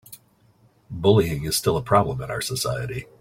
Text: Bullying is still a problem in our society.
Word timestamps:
Bullying 0.89 1.43
is 1.43 1.55
still 1.55 1.77
a 1.77 1.83
problem 1.83 2.21
in 2.23 2.31
our 2.31 2.41
society. 2.41 3.05